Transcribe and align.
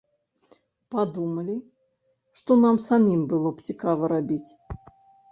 Падумалі, 0.93 1.57
што 2.39 2.51
нам 2.63 2.79
самім 2.85 3.19
было 3.35 3.49
б 3.57 3.67
цікава 3.69 4.09
рабіць. 4.15 4.51